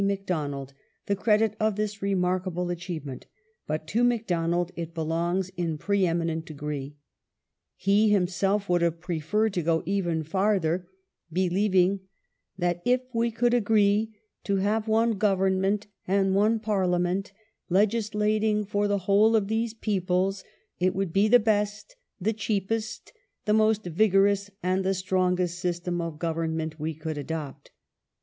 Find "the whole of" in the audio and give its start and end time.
18.87-19.49